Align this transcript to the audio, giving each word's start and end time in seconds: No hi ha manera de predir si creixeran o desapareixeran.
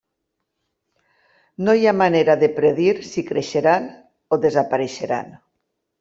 No 1.65 1.73
hi 1.79 1.83
ha 1.91 1.91
manera 1.99 2.35
de 2.43 2.49
predir 2.59 2.95
si 3.09 3.23
creixeran 3.27 3.85
o 4.35 4.39
desapareixeran. 4.47 5.29